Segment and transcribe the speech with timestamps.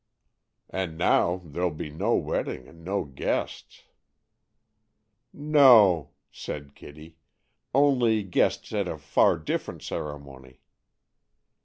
[0.71, 3.83] "And now there'll be no wedding and no guests."
[5.31, 7.17] "No," said Kitty;
[7.71, 10.61] "only guests at a far different ceremony."